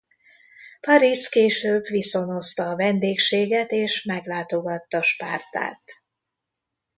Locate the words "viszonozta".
1.87-2.69